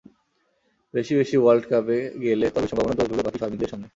বেশি 0.93 1.13
বেশি 1.15 1.35
ওয়ার্ল্ড 1.37 1.65
কাপে 1.69 1.97
গেলে 2.23 2.45
তবেই 2.49 2.69
সম্ভাবনার 2.69 2.95
দুয়ার 2.97 3.09
খুলবে 3.09 3.25
বাকি-শারমিনদের 3.27 3.71
সামনে। 3.71 3.87